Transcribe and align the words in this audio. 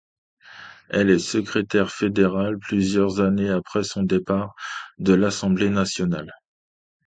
Elle 0.89 1.11
est 1.11 1.19
secrétaire 1.19 1.91
fédérale 1.91 2.57
plusieurs 2.57 3.19
années 3.21 3.51
après 3.51 3.83
son 3.83 4.01
départ 4.01 4.55
de 4.97 5.13
l'Assemblée 5.13 5.69
nationale. 5.69 6.33